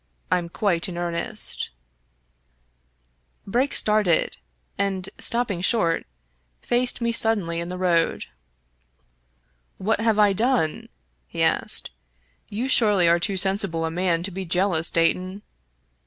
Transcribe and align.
I'm 0.31 0.49
quite 0.49 0.89
in 0.89 0.97
earnest" 0.97 1.69
Brake 3.45 3.75
started, 3.75 4.37
and, 4.75 5.07
stopping 5.19 5.61
short, 5.61 6.07
faced 6.59 7.01
me 7.01 7.11
suddenly 7.11 7.59
in 7.59 7.69
the 7.69 7.77
road." 7.77 8.25
What 9.77 10.01
have 10.01 10.17
I 10.17 10.33
done?" 10.33 10.89
he 11.27 11.43
asked." 11.43 11.91
You 12.57 12.67
surely 12.67 13.07
are 13.07 13.19
too 13.19 13.37
sensible 13.37 13.85
a 13.85 13.91
man 13.91 14.23
to 14.23 14.31
be 14.31 14.43
jealous, 14.43 14.89
Dayton." 14.89 15.43